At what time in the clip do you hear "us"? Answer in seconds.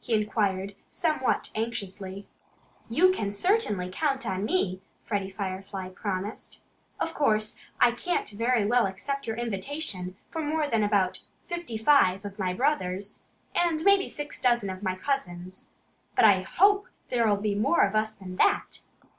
17.94-18.14